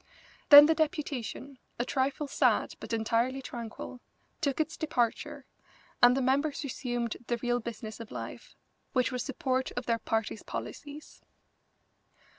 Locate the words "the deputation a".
0.65-1.85